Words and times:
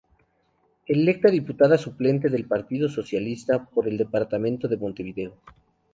Electa 0.87 1.29
Diputada 1.29 1.77
Suplente 1.77 2.27
del 2.29 2.45
Partido 2.47 2.89
Socialista 2.89 3.63
por 3.65 3.87
el 3.87 3.99
Departamento 3.99 4.67
de 4.67 4.77
Montevideo. 4.77 5.37